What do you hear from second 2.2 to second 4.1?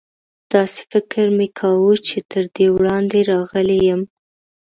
تر دې وړاندې راغلی یم.